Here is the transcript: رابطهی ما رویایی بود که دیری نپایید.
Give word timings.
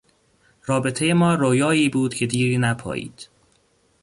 رابطهی 0.65 1.13
ما 1.13 1.33
رویایی 1.35 1.89
بود 1.89 2.13
که 2.13 2.27
دیری 2.27 2.57
نپایید. 2.57 3.29